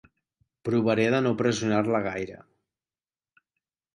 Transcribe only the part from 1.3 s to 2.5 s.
pressionar-la gaire.